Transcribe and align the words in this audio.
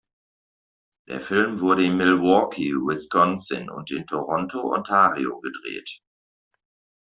Der 1.07 1.21
Film 1.21 1.59
wurde 1.61 1.83
in 1.85 1.95
Milwaukee, 1.95 2.71
Wisconsin 2.73 3.69
und 3.69 3.91
in 3.91 4.07
Toronto, 4.07 4.73
Ontario 4.73 5.39
gedreht. 5.41 6.01